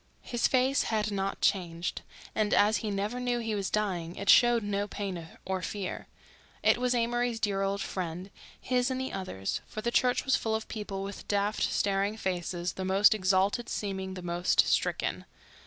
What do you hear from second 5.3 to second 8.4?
or fear. It was Amory's dear old friend,